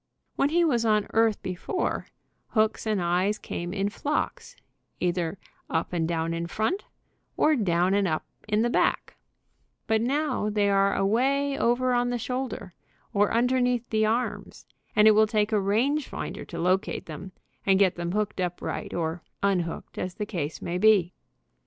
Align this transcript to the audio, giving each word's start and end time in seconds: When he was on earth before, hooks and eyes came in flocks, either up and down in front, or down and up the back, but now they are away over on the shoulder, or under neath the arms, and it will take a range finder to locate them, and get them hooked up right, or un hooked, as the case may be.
When 0.35 0.49
he 0.49 0.65
was 0.65 0.83
on 0.83 1.05
earth 1.13 1.43
before, 1.43 2.07
hooks 2.47 2.87
and 2.87 2.99
eyes 2.99 3.37
came 3.37 3.71
in 3.71 3.89
flocks, 3.89 4.55
either 4.99 5.37
up 5.69 5.93
and 5.93 6.07
down 6.07 6.33
in 6.33 6.47
front, 6.47 6.85
or 7.37 7.55
down 7.55 7.93
and 7.93 8.07
up 8.07 8.25
the 8.49 8.67
back, 8.71 9.15
but 9.85 10.01
now 10.01 10.49
they 10.49 10.71
are 10.71 10.95
away 10.95 11.55
over 11.55 11.93
on 11.93 12.09
the 12.09 12.17
shoulder, 12.17 12.73
or 13.13 13.31
under 13.31 13.61
neath 13.61 13.87
the 13.91 14.07
arms, 14.07 14.65
and 14.95 15.07
it 15.07 15.11
will 15.11 15.27
take 15.27 15.51
a 15.51 15.61
range 15.61 16.07
finder 16.07 16.45
to 16.45 16.57
locate 16.57 17.05
them, 17.05 17.31
and 17.63 17.77
get 17.77 17.93
them 17.93 18.13
hooked 18.13 18.41
up 18.41 18.59
right, 18.59 18.91
or 18.95 19.21
un 19.43 19.59
hooked, 19.59 19.99
as 19.99 20.15
the 20.15 20.25
case 20.25 20.63
may 20.63 20.79
be. 20.79 21.13